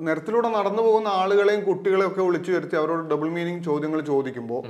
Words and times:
നിരത്തിലൂടെ 0.00 0.48
നടന്നു 0.48 0.82
പോകുന്ന 0.82 1.08
ആളുകളെയും 1.14 1.60
കുട്ടികളെയും 1.60 2.10
ഒക്കെ 2.10 2.22
വിളിച്ചു 2.22 2.50
വരുത്തി 2.52 2.76
അവരോട് 2.76 3.04
ഡബിൾ 3.10 3.28
മീനിങ് 3.28 3.62
ചോദ്യങ്ങൾ 3.62 4.00
ചോദിക്കുമ്പോൾ 4.02 4.60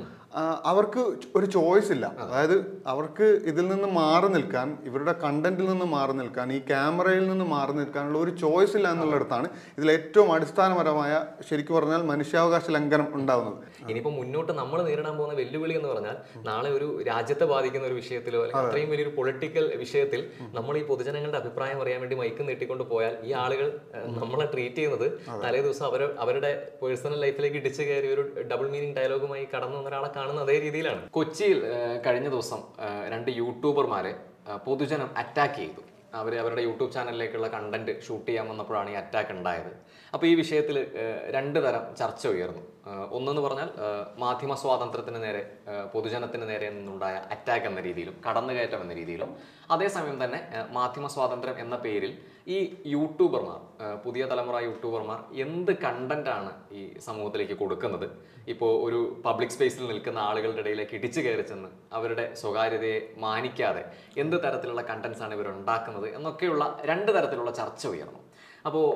അവർക്ക് 0.64 1.02
ഒരു 1.36 1.46
ചോയ്സ് 1.54 1.90
ഇല്ല. 1.92 2.06
അതായത് 2.24 2.54
അവർക്ക് 2.86 3.26
ഇതിൽ 3.46 3.64
നിന്ന് 3.68 3.88
മാറി 3.94 4.28
നിൽക്കാൻ 4.28 4.68
ഇവരുടെ 4.84 5.14
കണ്ടന്റിൽ 5.22 5.66
നിന്ന് 5.66 5.86
മാറി 5.86 6.12
നിൽക്കാൻ 6.12 6.52
ഈ 6.52 6.58
ക്യാമറയിൽ 6.68 7.24
നിന്ന് 7.28 7.46
മാറി 7.46 7.72
നിൽക്കാനുള്ള 7.72 8.18
ഒരു 8.18 8.32
ചോയ്സ് 8.36 8.76
ഇല്ല 8.76 8.88
എന്നുള്ളിടത്താണ് 8.90 9.48
ഇതിൽ 9.78 9.90
ഏറ്റവും 9.92 10.28
അടിസ്ഥാനപരമായ 10.34 11.12
ശരിക്കും 11.48 11.76
പറഞ്ഞാൽ 11.76 12.02
മനുഷ്യാവകാശ 12.04 12.70
ലംഘനം 12.70 13.08
ഉണ്ടാകുന്നത് 13.14 13.56
ഇനിയിപ്പോ 13.84 14.12
മുന്നോട്ട് 14.18 14.52
നമ്മൾ 14.52 14.78
നേരിടാൻ 14.82 15.16
പോകുന്ന 15.16 15.36
വെല്ലുവിളി 15.40 15.74
എന്ന് 15.74 15.88
പറഞ്ഞാൽ 15.88 16.16
നാളെ 16.42 16.70
ഒരു 16.70 16.88
രാജ്യത്തെ 17.08 17.46
ബാധിക്കുന്ന 17.46 17.86
ഒരു 17.86 17.94
വിഷയത്തിലോ 17.94 18.40
അല്ലെങ്കിൽ 18.40 18.62
അത്രയും 18.62 18.90
വലിയൊരു 18.90 19.14
പൊളിറ്റിക്കൽ 19.16 19.66
വിഷയത്തിൽ 19.78 20.22
നമ്മൾ 20.54 20.76
ഈ 20.78 20.84
പൊതുജനങ്ങളുടെ 20.84 21.38
അഭിപ്രായം 21.38 21.80
അറിയാൻ 21.82 22.00
വേണ്ടി 22.00 22.16
മൈക്ക് 22.16 22.48
നീട്ടിക്കൊണ്ട് 22.48 22.84
പോയാൽ 22.90 23.16
ഈ 23.24 23.32
ആളുകൾ 23.38 23.68
നമ്മളെ 24.18 24.48
ട്രീറ്റ് 24.52 24.76
ചെയ്യുന്നത് 24.76 25.06
തലേ 25.42 25.60
ദിവസം 25.60 25.86
അവർ 25.86 26.02
അവരുടെ 26.18 26.52
പേഴ്സണൽ 26.82 27.20
ലൈഫിലേക്ക് 27.20 27.56
ഇടിച്ചു 27.56 27.82
കയറി 27.82 28.08
ഒരു 28.14 28.22
ഡബിൾ 28.50 28.66
മീനിങ് 28.68 28.96
ഡയലോഗുമായി 28.96 29.44
കടന്നു 29.52 29.76
വന്ന 29.76 29.88
ഒരാളെ 29.88 30.10
കാണുന്ന 30.28 30.46
അതേ 30.46 30.56
രീതിയിലാണ്. 30.64 31.02
കൊച്ചിയിൽ 31.18 31.58
കഴിഞ്ഞ 32.06 32.28
ദിവസം 32.36 32.60
രണ്ട് 33.12 33.30
യൂട്യൂബർമാരെ 33.42 34.12
പൊതുജനം 34.66 35.08
അറ്റാക്ക് 35.20 35.58
ചെയ്തു. 35.60 35.82
അവർ 36.18 36.32
അവരുടെ 36.42 36.62
യൂട്യൂബ് 36.66 36.92
ചാനലിലേക്കുള്ള 36.94 37.46
കണ്ടന്റ് 37.54 37.92
ഷൂട്ട് 38.04 38.26
ചെയ്യാൻ 38.28 38.46
വന്നപ്പോഴാണ് 38.50 38.88
ഈ 38.92 38.96
അറ്റാക്ക് 39.00 39.32
ഉണ്ടായത്. 39.38 39.72
അപ്പോൾ 40.14 40.26
ഈ 40.30 40.34
വിഷയത്തിൽ 40.40 40.76
രണ്ട് 41.36 41.58
തരം 41.64 41.82
ചർച്ച 42.00 42.22
ഉയർന്നു. 42.34 42.62
ഒന്നെന്ന് 43.16 43.42
പറഞ്ഞാൽ 43.46 43.70
മാധ്യമ 44.22 44.54
സ്വാതന്ത്ര്യത്തിന് 44.62 45.20
നേരെ 45.24 45.42
പൊതുജനത്തിന് 45.94 46.46
നേരെ 46.50 46.68
നിന്നുണ്ടായ 46.76 47.16
അറ്റാക്ക് 47.34 47.66
എന്ന 47.70 47.80
രീതിയിലും 47.88 48.16
കടന്നുകയറ്റം 48.26 48.82
എന്ന 48.84 48.94
രീതിയിലും 49.00 49.32
അതേസമയം 49.74 50.16
തന്നെ 50.22 50.38
മാധ്യമ 50.76 51.06
സ്വാതന്ത്ര്യം 51.14 51.56
എന്ന 51.64 51.76
പേരിൽ 51.84 52.12
ഈ 52.56 52.58
യൂട്യൂബർമാർ 52.92 53.60
പുതിയ 54.04 54.22
തലമുറ 54.30 54.56
യൂട്യൂബർമാർ 54.66 55.18
എന്ത് 55.44 55.72
കണ്ടന്റാണ് 55.82 56.52
ഈ 56.78 56.82
സമൂഹത്തിലേക്ക് 57.06 57.56
കൊടുക്കുന്നത്? 57.62 58.06
ഇപ്പോൾ 58.52 58.72
ഒരു 58.86 59.00
പബ്ലിക് 59.26 59.54
സ്പേസിൽ 59.56 59.84
നിൽക്കുന്ന 59.90 60.20
ആളുകളുടെ 60.28 60.62
ഇടയിലേക്ക് 60.64 60.94
ഇടിച്ചു 60.98 61.22
കയറി 61.26 61.44
ചെന്ന് 61.50 61.70
അവരുടെ 61.98 62.24
സ്വകാര്യതയെ 62.42 62.98
മാനിക്കാതെ 63.26 63.84
എന്ത് 64.24 64.38
തരത്തിലുള്ള 64.46 64.84
കണ്ടന്റ്സ് 64.92 65.24
ആണ് 65.26 65.34
ഇവർ 65.38 65.48
ഉണ്ടാക്കുന്നത് 65.56 66.08
എന്നൊക്കെയുള്ള 66.16 66.64
രണ്ട് 66.92 67.12
തരത്തിലുള്ള 67.18 67.52
ചർച്ച 67.60 67.84
ഉയർന്നു. 67.92 68.22
അപ്പോൾ 68.68 68.86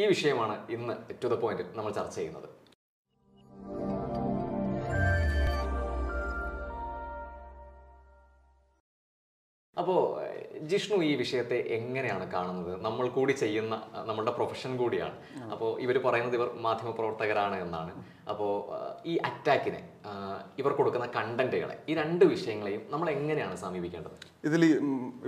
ഈ 0.00 0.04
വിഷയമാണ് 0.14 0.56
ഇന്ന് 0.76 0.96
ടു 1.22 1.28
ദ 1.34 1.36
പോയിന്റ് 1.44 1.66
നമ്മൾ 1.78 1.92
ചർച്ച 2.00 2.16
ചെയ്യുന്നത്. 2.20 2.48
അപ്പോൾ 9.76 10.00
ജിഷ്ണു 10.70 10.96
ഈ 11.08 11.10
വിഷയത്തെ 11.20 11.58
എങ്ങനെയാണ് 11.76 12.24
കാണുന്നത്? 12.34 12.72
നമ്മൾ 12.86 13.06
കൂടി 13.16 13.34
ചെയ്യുന്ന 13.42 13.74
നമ്മളുടെ 14.08 14.32
പ്രൊഫഷൻ 14.38 14.72
കൂടിയാണ്. 14.80 15.16
അപ്പോൾ 15.52 15.70
ഇവർ 15.84 15.96
പറയുന്നത് 16.06 16.36
ഇവർ 16.38 16.48
മാധ്യമപ്രവർത്തകരാണ് 16.66 17.56
എന്നാണ്. 17.64 17.92
അപ്പോൾ 18.32 18.52
ഈ 19.12 19.14
അറ്റാക്കിനെ 19.28 19.80
ഇവർ 20.60 20.72
കൊടുക്കുന്ന 20.78 21.06
കണ്ടന്റുകളെ 21.16 21.76
ഈ 21.90 21.94
രണ്ട് 22.00 22.24
വിഷയങ്ങളെയും 22.32 22.82
നമ്മൾ 22.92 23.08
എങ്ങനെയാണ് 23.16 23.56
സമീപിക്കേണ്ടത്? 23.64 24.16
ഇതിൽ 24.48 24.64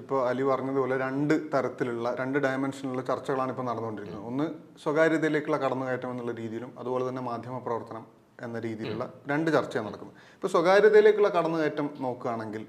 ഇപ്പോൾ 0.03 0.21
അലി 0.31 0.45
പറഞ്ഞതുപോലെ 0.51 0.97
രണ്ട് 1.07 1.35
തരത്തിലുള്ള 1.55 2.15
രണ്ട് 2.23 2.39
ഡയമെൻഷനിലുള്ള 2.47 3.05
ചർച്ചകളാണ് 3.11 3.53
ഇപ്പോൾ 3.55 3.69
നടന്നുകൊണ്ടിരിക്കുന്നത്. 3.71 4.27
ഒന്ന് 4.33 4.49
സ്വകാര്യതയിലേക്കുള്ള 4.85 5.61
കടന്നുകയറ്റം 5.65 6.13
എന്നുള്ള 6.15 6.35
രീതിയിലും 6.43 6.73
അതുപോലെ 6.83 7.07
തന്നെ 7.11 7.25
മാധ്യമ 7.31 7.59
പ്രവർത്തനം 7.69 8.05
എന്ന 8.47 8.59
രീതിയിലുള്ള 8.67 9.05
രണ്ട് 9.31 9.49
ചർച്ചയാണ് 9.57 9.87
നടക്കുന്നത്. 9.89 10.17
ഇപ്പോൾ 10.37 10.51
സ്വകാര്യതയിലേക്കുള്ള 10.55 11.29
കടന്നുകയറ്റം 11.39 11.89
നോക്കുകയാണെങ്കിൽ 12.05 12.63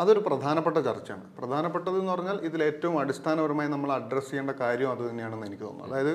അതൊരു 0.00 0.20
പ്രധാനപ്പെട്ട 0.26 0.78
ചർച്ചയാണ്. 0.88 1.24
പ്രധാനപ്പെട്ടത് 1.38 1.96
എന്ന് 2.00 2.12
പറഞ്ഞാൽ 2.12 2.36
ഇതിൽ 2.48 2.60
ഏറ്റവും 2.70 2.96
അടിസ്ഥാനപരമായി 3.02 3.70
നമ്മൾ 3.74 3.90
അഡ്രസ്സ് 3.92 4.30
ചെയ്യേണ്ട 4.30 4.52
കാര്യം 4.64 4.90
അത് 4.90 5.02
തന്നെയാണെന്ന് 5.08 5.46
എനിക്ക് 5.46 5.64
തോന്നുന്നു. 5.64 5.88
അതായത് 5.90 6.12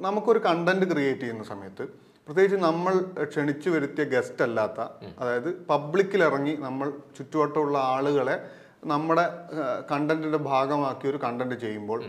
നമുക്കൊരു 0.00 0.40
കണ്ടന്റ് 0.48 0.86
ക്രിയേറ്റ് 0.92 1.20
ചെയ്യുന്ന 1.20 1.44
സമയത്ത് 1.52 1.84
പ്രത്യേകിച്ച് 2.26 2.58
നമ്മൾ 2.64 2.94
ക്ഷണിച്ചു 3.30 3.68
വരുത്തിയ 3.70 4.04
ഗസ്റ്റ് 4.04 4.42
അല്ലാത്ത 4.42 4.80
അതായത് 5.20 5.48
പബ്ലിക്കിൽ 5.70 6.20
ഇറങ്ങി 6.24 6.54
നമ്മൾ 6.66 6.88
ചുറ്റുവട്ടമുള്ള 7.16 7.78
ആളുകളെ 7.94 8.36
നമ്മുടെ 8.84 9.24
കണ്ടന്റിന്റെ 9.90 10.40
ഭാഗമാക്കി 10.50 11.06
ഒരു 11.08 11.18
കണ്ടന്റ് 11.24 11.54
ചെയ്യുമ്പോൾ 11.54 12.00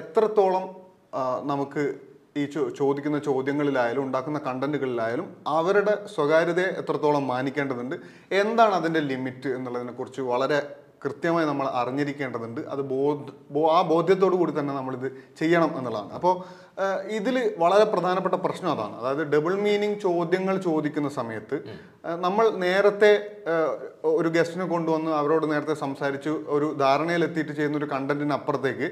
എത്രത്തോളം 0.00 0.64
നമുക്ക് 1.42 1.82
ഈ 2.36 2.44
ചോ- 2.44 2.74
ചോദിക്കുന്ന 2.74 3.18
ചോദ്യങ്ങളിലായാലും 3.18 4.02
ഉണ്ടാക്കുന്ന 4.02 4.38
കണ്ടന്റുകളിലായാലും 4.38 5.36
അവരുടെ 5.46 6.06
സ്വകാര്യതയെ 6.14 6.64
എത്രത്തോളം 6.64 7.26
മാനിക്കേണ്ടതുണ്ട് 7.26 7.96
എന്താണ് 8.32 8.74
അതിന്റെ 8.74 9.00
ലിമിറ്റ് 9.00 9.48
എന്നുള്ളതിനെ 9.48 9.92
കുറിച്ച് 9.92 10.20
വളരെ 10.20 10.76
കൃത്യമായി 11.04 11.46
നമ്മൾ 11.46 11.66
അറിഞ്ഞിരിക്കേണ്ടതുണ്ട്. 11.66 12.60
അത് 12.60 12.80
ബോധ 12.80 13.18
ബോ- 13.50 13.70
ആ 13.70 13.82
ബോധ്യത്തോടു 13.82 14.36
കൂടി 14.36 14.58
തന്നെ 14.58 14.74
നമ്മളിത് 14.74 15.08
ചെയ്യണം 15.38 15.78
എന്നുള്ളതാണ്. 15.78 16.12
അപ്പോൾ 16.12 16.34
ഇതിൽ 17.06 17.54
വളരെ 17.58 17.84
പ്രധാനപ്പെട്ട 17.84 18.34
പ്രശ്നം 18.34 18.70
അതാണ്. 18.72 18.96
അതായത് 18.96 19.24
ഡബിൾ 19.24 19.54
മീനിങ് 19.54 20.00
ചോദ്യങ്ങൾ 20.00 20.56
ചോദിക്കുന്ന 20.56 21.08
സമയത്ത് 21.08 21.56
നമ്മൾ 22.14 22.50
നേരത്തെ 22.50 23.10
ഒരു 24.04 24.28
ഗസ്റ്റിനെ 24.28 24.66
കൊണ്ടുവന്ന് 24.66 25.10
അവരോട് 25.10 25.50
നേരത്തെ 25.50 25.74
സംസാരിച്ച് 25.74 26.28
ഒരു 26.28 26.76
ധാരണയിലെത്തിയിട്ട് 26.78 27.52
ചെയ്യുന്ന 27.52 27.78
ഒരു 27.78 27.84
കണ്ടന്റിന് 27.84 28.32
അപ്പുറത്തേക്ക് 28.32 28.88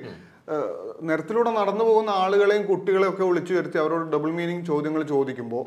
നിരത്തിലൂടെ 1.09 1.51
നടന്നു 1.59 1.85
പോകുന്ന 1.89 2.11
ആളുകളെയും 2.23 2.65
കുട്ടികളെയും 2.71 3.13
ഒക്കെ 3.13 3.25
വിളിച്ചു 3.31 3.53
വരുത്തി 3.57 3.79
അവരോട് 3.83 4.07
ഡബിൾ 4.15 4.31
മീനിങ് 4.39 4.65
ചോദ്യങ്ങൾ 4.71 5.03
ചോദിക്കുമ്പോൾ 5.13 5.63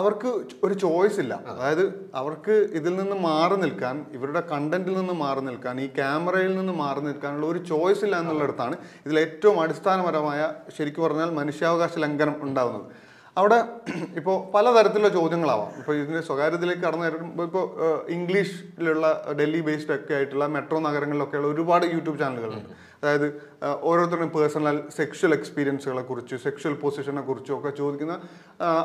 അവർക്ക് 0.00 0.30
ഒരു 0.66 0.74
ചോയ്സ് 0.84 1.18
ഇല്ല. 1.24 1.34
അതായത് 1.52 1.84
അവർക്ക് 2.20 2.54
ഇതിൽ 2.80 2.92
നിന്ന് 3.00 3.16
മാറി 3.28 3.56
നിൽക്കാൻ 3.64 3.96
ഇവരുടെ 4.18 4.42
കണ്ടന്റിൽ 4.52 4.94
നിന്ന് 5.00 5.16
മാറി 5.24 5.42
നിൽക്കാൻ 5.48 5.80
ഈ 5.86 5.88
ക്യാമറയിൽ 5.98 6.52
നിന്ന് 6.60 6.76
മാറി 6.82 7.02
നിൽക്കാനുള്ള 7.08 7.46
ഒരു 7.52 7.62
ചോയ്സ് 7.72 8.04
ഇല്ല 8.08 8.16
എന്നുള്ളിടത്താണ് 8.24 8.76
ഇതിൽ 9.06 9.18
ഏറ്റവും 9.26 9.58
അടിസ്ഥാനപരമായ 9.64 10.40
ശരിക്കും 10.78 11.04
പറഞ്ഞാൽ 11.06 11.32
മനുഷ്യാവകാശ 11.40 11.98
ലംഘനം 12.06 12.36
ഉണ്ടാകുന്നത് 12.46 12.86
അവിടെ 13.36 13.56
ഇപ്പോൾ 14.18 14.36
പലതരത്തിലുള്ള 14.52 15.08
ചോദ്യങ്ങളാവാം. 15.16 15.70
ഇപ്പോൾ 15.80 15.94
ഇതിന്റെ 15.94 16.20
സ്വകാര്യത്തിലേക്ക് 16.28 16.82
കടന്നു 16.82 17.04
വരുമ്പോൾ 17.06 17.44
ഇപ്പോൾ 17.48 17.64
ഇംഗ്ലീഷിലുള്ള 18.14 19.06
ഡൽഹി 19.40 19.60
ബേസ്ഡ് 19.66 19.94
ഒക്കെ 19.96 20.14
ആയിട്ടുള്ള 20.18 20.46
മെട്രോ 20.54 20.78
നഗരങ്ങളിലൊക്കെയുള്ള 20.86 21.48
ഒരുപാട് 21.54 21.84
യൂട്യൂബ് 21.94 22.18
ചാനലുകളുണ്ട് 22.22 22.70
അതായത് 23.02 23.26
ഓരോരുത്തരുടെയും 23.88 24.30
പേഴ്സണൽ 24.36 24.76
സെക്ഷൽ 24.96 25.32
എക്സ്പീരിയൻസുകളെ 25.34 26.02
കുറിച്ച് 26.02 26.36
സെക്ഷൽ 26.44 26.74
പൊസിഷനെ 26.82 27.22
കുറിച്ചും 27.28 27.54
ഒക്കെ 27.58 27.70
ചോദിക്കുന്ന 27.70 28.14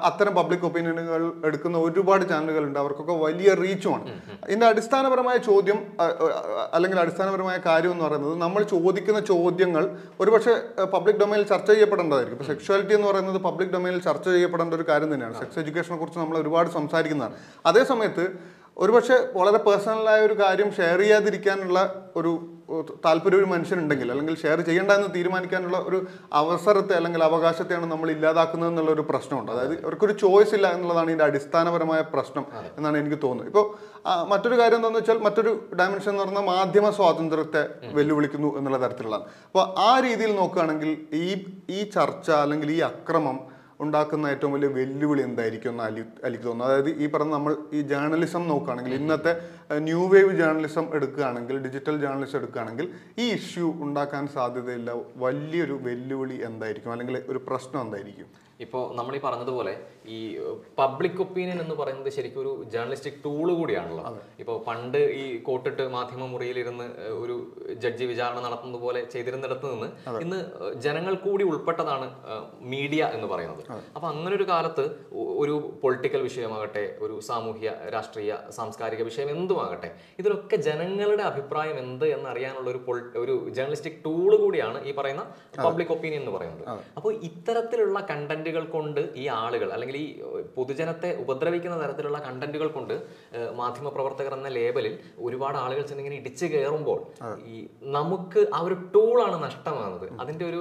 അത്തരം 0.09 0.33
പബ്ലിക് 0.39 0.65
ഒപ്പീനിയനുകൾ 0.69 1.23
എടുക്കുന്ന 1.49 1.77
ഒരുപാട് 1.77 2.23
ചാനലുകളുണ്ട് 2.29 2.79
അവർക്കൊക്കെ 2.79 3.15
വലിയ 3.25 3.53
റീച്ചുമാണ് 3.61 4.05
ഇതിന്റെ 4.47 4.67
അടിസ്ഥാനപരമായ 4.71 5.37
ചോദ്യം 5.49 5.79
അല്ലെങ്കിൽ 6.77 6.99
അടിസ്ഥാനപരമായ 6.99 7.57
കാര്യം 7.65 7.91
എന്ന് 7.91 8.05
പറയുന്നത് 8.05 8.35
നമ്മൾ 8.45 8.63
ചോദിക്കുന്ന 8.75 9.19
ചോദ്യങ്ങൾ 9.33 9.83
ഒരുപക്ഷെ 10.19 10.55
പബ്ലിക് 10.95 11.19
ഡൊമൈനിൽ 11.23 11.45
ചർച്ച 11.53 11.69
ചെയ്യപ്പെടേണ്ടതായിരിക്കും. 11.71 12.37
ഇപ്പോൾ 12.39 12.49
സെക്ഷുവാലിറ്റി 12.53 12.95
എന്ന് 12.99 13.07
പറയുന്നത് 13.07 13.41
പബ്ലിക് 13.47 13.73
ഡൊമൈനിൽ 13.75 14.01
ചർച്ച 14.09 14.27
ചെയ്യപ്പെടേണ്ട 14.29 14.73
ഒരു 14.79 14.85
കാര്യം 14.89 15.13
തന്നെയാണ്. 15.13 15.35
സെക്സ് 15.41 15.59
എഡ്യൂക്കേഷനെ 15.59 15.97
കുറിച്ച് 15.97 16.19
നമ്മൾ 16.19 16.37
ഒരുപാട് 16.43 16.69
സംസാരിക്കുന്നതാണ്. 16.79 17.35
അതേ 17.71 17.83
സമയത്ത് 17.93 18.25
ഒരുപക്ഷെ 18.77 19.17
വളരെ 19.39 19.59
പേഴ്സണലായ 19.67 20.19
ഒരു 20.27 20.35
കാര്യം 20.41 20.69
ഷെയർ 20.77 20.99
ചെയ്യാതിരിക്കാനുള്ള 21.03 21.79
ഒരു 22.19 22.31
താല്പര്യം 23.05 23.39
ഒരു 23.39 23.47
മനുഷ്യനുണ്ടെങ്കിൽ 23.51 24.09
അല്ലെങ്കിൽ 24.11 24.35
ഷെയർ 24.41 24.59
ചെയ്യേണ്ട 24.67 24.91
എന്ന് 24.97 25.09
തീരുമാനിക്കാനുള്ള 25.15 25.77
ഒരു 25.89 25.97
അവസരത്തെ 26.41 26.93
അല്ലെങ്കിൽ 26.99 27.21
അവകാശത്തെയാണ് 27.27 27.87
നമ്മൾ 27.91 28.09
ഇല്ലാതാക്കുന്നത് 28.13 28.69
എന്നുള്ള 28.71 28.91
ഒരു 28.91 29.03
പ്രശ്നമുണ്ട്. 29.09 29.49
അതായത് 29.55 29.75
അവർക്കൊരു 29.85 30.15
ചോയ്സ് 30.23 30.53
ഇല്ല 30.57 30.67
എന്നുള്ളതാണ് 30.75 31.09
ഇതിന്റെ 31.11 31.25
അടിസ്ഥാനപരമായ 31.27 32.01
പ്രശ്നം 32.13 32.45
എന്നാണ് 32.77 32.97
എനിക്ക് 33.01 33.19
തോന്നുന്നത്. 33.25 33.49
ഇപ്പോൾ 33.51 33.65
മറ്റൊരു 34.31 34.55
കാര്യം 34.61 34.79
എന്താണെന്ന് 34.79 35.01
വെച്ചാൽ 35.01 35.19
മറ്റൊരു 35.27 35.53
ഡയമെൻഷൻ 35.79 36.11
എന്ന് 36.13 36.23
പറഞ്ഞാൽ 36.23 36.45
മാധ്യമ 36.53 36.89
സ്വാതന്ത്ര്യത്തെ 36.99 37.63
വെല്ലുവിളിക്കുന്നു 37.97 38.51
എന്നുള്ള 38.59 38.79
തരത്തിലുള്ളതാണ്. 38.85 39.27
അപ്പോൾ 39.51 39.65
ആ 39.89 39.91
രീതിയിൽ 40.07 40.33
നോക്കുകയാണെങ്കിൽ 40.41 40.91
ഈ 41.23 41.27
ഈ 41.77 41.81
ചർച്ച 41.97 42.29
അല്ലെങ്കിൽ 42.43 42.71
ഈ 42.77 42.81
അക്രമം 42.91 43.39
ഉണ്ടാക്കുന്ന 43.85 44.25
ഏറ്റവും 44.33 44.51
വലിയ 44.55 44.69
വെല്ലുവിളി 44.77 45.21
എന്തായിരിക്കും 45.29 45.69
എന്ന് 45.73 45.83
അലി 45.83 46.03
അലിക്ക് 46.27 46.45
തോന്നുന്നു. 46.47 46.67
അതായത് 46.71 46.89
ഈ 47.03 47.07
പറഞ്ഞ 47.13 47.31
നമ്മൾ 47.37 47.53
ഈ 47.77 47.81
ജേർണലിസം 47.91 48.43
നോക്കുകയാണെങ്കിൽ 48.51 48.93
ഇന്നത്തെ 48.99 49.33
ന്യൂ 49.87 50.03
വേവ് 50.13 50.33
ജേർണലിസം 50.41 50.85
എടുക്കുകയാണെങ്കിൽ 50.97 51.57
ഡിജിറ്റൽ 51.65 51.97
ജേർണലിസം 52.03 52.37
എടുക്കുകയാണെങ്കിൽ 52.41 52.87
ഈ 53.23 53.27
ഇഷ്യൂ 53.39 53.67
ഉണ്ടാക്കാൻ 53.87 54.23
സാധ്യതയില്ല 54.37 54.91
വലിയൊരു 55.25 55.77
വെല്ലുവിളി 55.87 56.37
എന്തായിരിക്കും? 56.49 56.91
അല്ലെങ്കിൽ 56.95 57.17
ഒരു 57.33 57.41
പ്രശ്നം 57.49 57.81
എന്തായിരിക്കും? 57.85 58.29
ഇപ്പോൾ 58.65 58.83
നമ്മൾ 58.97 59.13
ഈ 59.17 59.19
പറഞ്ഞതുപോലെ 59.25 59.73
ഈ 60.15 60.19
പബ്ലിക് 60.79 61.21
ഒപ്പീനിയൻ 61.23 61.59
എന്ന് 61.65 61.75
പറയുന്നത് 61.79 62.09
ശരിക്കും 62.17 62.41
ഒരു 62.43 62.51
ജേർണലിസ്റ്റിക് 62.73 63.19
ടൂൾ 63.25 63.47
കൂടിയാണല്ലോ. 63.59 64.03
ഇപ്പോൾ 64.41 64.57
പണ്ട് 64.67 64.97
ഈ 65.21 65.23
കോട്ടിട്ട് 65.47 65.83
മാധ്യമ 65.95 66.25
മുറിയിലിരുന്ന് 66.33 66.87
ഒരു 67.23 67.35
ജഡ്ജി 67.83 68.05
വിചാരണ 68.11 68.39
നടത്തുന്നത് 68.45 68.81
പോലെ 68.85 69.01
ചെയ്തിരുന്നിടത്ത് 69.13 69.67
നിന്ന് 69.73 69.89
ഇന്ന് 70.25 70.39
ജനങ്ങൾ 70.85 71.13
കൂടി 71.25 71.43
ഉൾപ്പെട്ടതാണ് 71.51 72.07
മീഡിയ 72.73 73.01
എന്ന് 73.17 73.29
പറയുന്നത്. 73.33 73.63
അപ്പൊ 73.95 74.07
അങ്ങനെ 74.13 74.33
ഒരു 74.39 74.47
കാലത്ത് 74.51 74.85
ഒരു 75.43 75.55
പൊളിറ്റിക്കൽ 75.83 76.21
വിഷയമാകട്ടെ 76.29 76.85
ഒരു 77.05 77.15
സാമൂഹ്യ 77.29 77.69
രാഷ്ട്രീയ 77.95 78.31
സാംസ്കാരിക 78.57 79.01
വിഷയം 79.09 79.29
എന്തുമാകട്ടെ 79.35 79.91
ഇതിലൊക്കെ 80.21 80.59
ജനങ്ങളുടെ 80.69 81.23
അഭിപ്രായം 81.31 81.77
എന്ത് 81.85 82.05
എന്നറിയാനുള്ള 82.15 82.69
ഒരു 82.73 82.79
ഒരു 83.23 83.33
ജേർണലിസ്റ്റിക് 83.55 83.99
ടൂൾ 84.05 84.31
കൂടിയാണ് 84.43 84.77
ഈ 84.89 84.93
പറയുന്ന 84.97 85.23
പബ്ലിക് 85.65 85.91
ഒപ്പീനിയൻ 85.95 86.21
എന്ന് 86.23 86.33
പറയുന്നത്. 86.37 86.65
അപ്പോൾ 86.97 87.11
ഇത്തരത്തിലുള്ള 87.29 87.97
കണ്ടന്റുകൾ 88.51 88.63
കൊണ്ട് 88.75 89.01
ഈ 89.21 89.25
ആളുകൾ 89.35 89.69
അല്ലെങ്കിൽ 89.73 89.95
ഈ 89.97 90.07
പൊതുജനത്തെ 90.55 91.09
ഉപദ്രവിക്കുന്ന 91.23 91.75
തരത്തിലുള്ള 91.83 92.17
കണ്ടന്റുകൾ 92.27 92.67
കൊണ്ട് 92.77 92.95
മാധ്യമ 93.59 93.81
മാധ്യമപ്രവർത്തകർ 93.81 94.33
എന്ന 94.37 94.49
ലേബലിൽ 94.57 94.93
ഒരുപാട് 95.25 95.57
ആളുകൾ 95.61 95.83
ചെന്നിങ്ങനെ 95.89 96.15
ഇടിച്ചു 96.21 96.45
കയറുമ്പോൾ 96.45 96.99
ഈ 97.51 97.55
നമുക്ക് 97.95 98.41
ആ 98.55 98.59
ഒരു 98.67 98.75
ടൂളാണ് 98.93 99.37
നഷ്ടമാകുന്നത്. 99.45 100.05
അതിന്റെ 100.21 100.45
ഒരു 100.49 100.59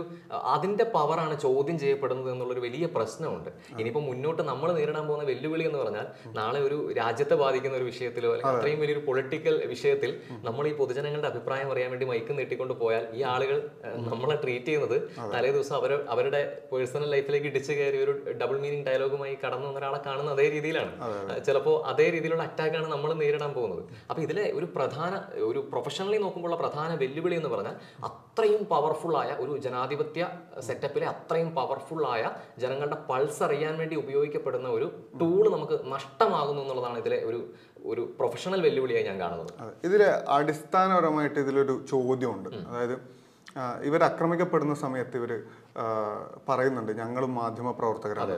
അതിന്റെ 0.54 0.84
പവറാണ് 0.94 1.34
ചോദ്യം 1.44 1.76
ചെയ്യപ്പെടുന്നത് 1.82 2.28
എന്നുള്ളൊരു 2.32 2.62
വലിയ 2.66 2.86
പ്രശ്നമുണ്ട്. 2.96 3.50
ഇനിയിപ്പോൾ 3.80 4.04
മുന്നോട്ട് 4.08 4.42
നമ്മൾ 4.50 4.68
നേരിടാൻ 4.78 5.04
പോകുന്ന 5.08 5.26
വെല്ലുവിളി 5.32 5.64
എന്ന് 5.68 5.80
പറഞ്ഞാൽ 5.82 6.06
നാളെ 6.38 6.60
ഒരു 6.68 6.78
രാജ്യത്തെ 7.00 7.38
ബാധിക്കുന്ന 7.42 7.76
ഒരു 7.80 7.86
വിഷയത്തിലോ 7.90 8.30
അല്ലെങ്കിൽ 8.34 8.58
അത്രയും 8.60 8.80
വലിയൊരു 8.84 9.02
പൊളിറ്റിക്കൽ 9.08 9.56
വിഷയത്തിൽ 9.74 10.12
നമ്മൾ 10.48 10.66
ഈ 10.70 10.74
പൊതുജനങ്ങളുടെ 10.80 11.30
അഭിപ്രായം 11.32 11.70
അറിയാൻ 11.74 11.90
വേണ്ടി 11.94 12.08
മൈക്ക് 12.12 12.38
നീട്ടിക്കൊണ്ട് 12.40 12.74
പോയാൽ 12.82 13.06
ഈ 13.18 13.22
ആളുകൾ 13.34 13.58
നമ്മളെ 14.10 14.38
ട്രീറ്റ് 14.44 14.68
ചെയ്യുന്നത് 14.70 14.96
തലേ 15.34 15.52
ദിവസം 15.58 15.76
അവർ 15.80 15.92
അവരുടെ 16.14 16.42
പേഴ്സണൽ 16.72 17.08
ലൈഫിലേക്ക് 17.16 17.48
ഇടിച്ചു 17.52 17.69
കയറി 17.74 17.98
ഒരു 18.04 18.12
ഡബിൾ 18.42 18.58
മീനിങ് 18.60 18.86
ഡയലോഗുമായി 18.86 19.38
കടന്നു 19.44 19.66
വന്ന 19.66 19.78
ഒരാളെ 19.78 20.00
കാണുന്ന 20.06 20.30
അതേ 20.30 20.48
രീതിയിലാണ്. 20.50 20.92
ചിലപ്പോൾ 21.46 21.86
അതേ. 21.86 22.10
രീതിയിലുള്ള 22.10 22.42
അറ്റാക്കാണ് 22.42 22.92
നമ്മൾ 22.92 23.14
നേരിടാൻ 23.14 23.52
പോകുന്നത്. 23.52 23.82
അപ്പൊ 24.10 24.22
ഇതിലെ 24.22 24.52
ഒരു 24.52 24.64
പ്രധാന 24.76 25.22
ഒരു 25.44 25.58
പ്രൊഫഷണലി 25.58 26.16
നോക്കുമ്പോഴുള്ള 26.16 26.56
പ്രധാന 26.56 26.94
വെല്ലുവിളി 26.94 27.34
എന്ന് 27.34 27.48
പറഞ്ഞാൽ 27.48 27.76
അത്രയും 28.04 28.64
പവർഫുൾ 28.64 29.16
ആയ 29.16 29.30
ഒരു 29.40 29.58
ജനാധിപത്യ 29.58 30.28
സെറ്റപ്പിലെ 30.60 31.06
അത്രയും 31.06 31.54
പവർഫുൾ 31.54 32.06
ആയ 32.06 32.30
ജനങ്ങളുടെ 32.58 32.96
പൾസ് 33.10 33.42
അറിയാൻ 33.42 33.78
വേണ്ടി 33.78 33.96
ഉപയോഗിക്കപ്പെടുന്ന 33.96 34.68
ഒരു 34.68 34.84
ടൂൾ 35.20 35.50
നമുക്ക് 35.52 35.80
നഷ്ടമാകുന്നു 35.92 36.62
എന്നുള്ളതാണ് 36.62 36.98
ഇതിലെ 36.98 37.24
ഒരു 37.24 37.40
ഒരു 37.86 38.00
പ്രൊഫഷണൽ 38.18 38.60
വെല്ലുവിളിയായി 38.60 39.04
ഞാൻ 39.04 39.20
കാണുന്നത്. 39.20 39.52
ഇതിലെ 39.84 40.08
അടിസ്ഥാനപരമായിട്ട് 40.28 41.40
ഇതിലൊരു 41.40 41.86
ചോദ്യമുണ്ട്. 41.90 42.48
അതായത് 42.48 43.19
ഇവർ 43.88 44.00
ആക്രമിക്കപ്പെടുന്ന 44.04 44.74
സമയത്ത് 44.74 45.16
ഇവർ 45.16 45.32
പറയുന്നുണ്ട് 46.48 46.92
ഞങ്ങളും 46.92 47.34
മാധ്യമ 47.34 47.70
പ്രവർത്തകരാണ് 47.70 48.36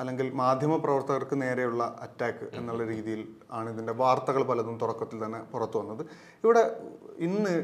അല്ലെങ്കിൽ 0.00 0.26
മാധ്യമ 0.32 0.76
പ്രവർത്തകർക്ക് 0.76 1.42
നേരെയുള്ള 1.42 1.84
അറ്റാക്ക് 2.06 2.46
എന്നുള്ള 2.58 2.84
രീതിയിൽ 2.84 3.22
ആണ് 3.50 3.70
ഇതിന്റെ 3.74 3.92
വാർത്തകൾ 4.02 4.42
പലതും 4.42 4.78
തുടക്കത്തിൽ 4.78 5.24
തന്നെ 5.24 5.40
പുറത്തു 5.52 5.78
വന്നത്. 5.78 6.02
ഇവിടെ 6.44 6.64
ഇന്ന് 7.28 7.54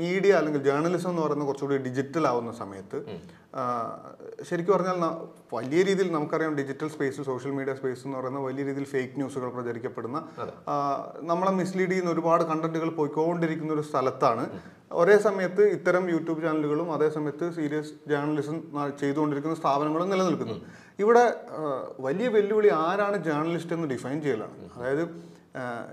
മീഡിയ 0.00 0.32
അല്ലെങ്കിൽ 0.32 0.62
ജേർണലിസം 0.62 1.10
എന്ന് 1.10 1.22
പറയുന്നത് 1.22 1.48
കുറച്ചുകൂടി 1.48 1.76
ഡിജിറ്റൽ 1.88 2.24
ആവുന്ന 2.28 2.52
സമയത്ത് 2.52 2.98
ശരിക്കും 4.48 4.74
പറഞ്ഞാൽ 4.74 4.98
വലിയ 5.52 5.82
രീതിയിൽ 5.82 6.12
നമുക്കറിയാം 6.12 6.56
digital 6.56 6.88
space 6.88 7.22
social 7.22 7.52
media 7.52 7.74
space 7.74 8.02
എന്ന് 8.06 8.18
പറയുന്ന 8.18 8.40
വലിയ 8.40 8.64
രീതിയിൽ 8.64 8.84
ഫേക്ക് 8.84 9.14
ന്യൂസുകൾ 9.16 9.48
പ്രചരിക്കപ്പെടുന്ന 9.48 10.18
നമ്മളെ 11.22 11.52
മിസ്ലീഡ് 11.52 11.90
ചെയ്യുന്ന 11.90 12.10
ഒരുപാട് 12.10 12.44
കണ്ടന്റുകൾ 12.44 12.90
പോയിക്കൊണ്ടിരിക്കുന്ന 12.90 13.72
ഒരു 13.72 13.80
സ്ഥലത്താണ്. 13.80 14.44
ഒരേ 14.92 15.16
സമയത്ത് 15.18 15.62
ഇത്തരം 15.62 16.10
യൂട്യൂബ് 16.10 16.42
ചാനലുകളും 16.42 16.92
അതേ 16.92 17.08
സമയത്ത് 17.08 17.52
സീരിയസ് 17.54 17.94
ജേർണലിസം 18.08 18.58
ചെയ്തുകൊണ്ടിരിക്കുന്ന 19.00 19.56
സ്ഥാപനങ്ങളും 19.56 20.10
നിലനിൽക്കുന്നത് 20.10 20.62
ഇവിടെ 20.98 21.24
വലിയ 22.00 22.28
വെല്ലുവിളി 22.28 22.68
ആരാണ് 22.68 23.16
ജേർണലിസ്റ്റ് 23.24 23.74
എന്ന് 23.74 23.88
ഡിഫൈൻ 23.88 24.22
ചെയ്യലാണ്. 24.22 24.54
അതായത് 24.76 25.04